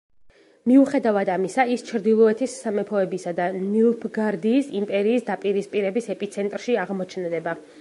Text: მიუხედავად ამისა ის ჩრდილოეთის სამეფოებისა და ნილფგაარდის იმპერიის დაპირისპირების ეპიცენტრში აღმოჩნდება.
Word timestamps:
მიუხედავად 0.69 1.29
ამისა 1.33 1.65
ის 1.75 1.83
ჩრდილოეთის 1.89 2.55
სამეფოებისა 2.63 3.33
და 3.41 3.49
ნილფგაარდის 3.59 4.71
იმპერიის 4.83 5.29
დაპირისპირების 5.29 6.09
ეპიცენტრში 6.15 6.81
აღმოჩნდება. 6.87 7.55